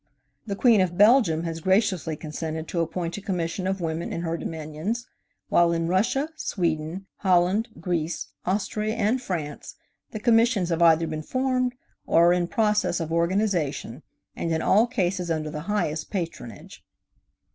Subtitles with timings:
[0.47, 4.35] The Queen of Belgium has graciously consented to appoint a commission of women in her
[4.35, 5.05] dominions;
[5.49, 9.75] while in Russia, Sweden, Holland, Greece, Austria and France
[10.09, 11.73] the commissions have either been formed
[12.07, 14.01] or are in process of organization,
[14.35, 16.83] and in all cases under the highest patronage.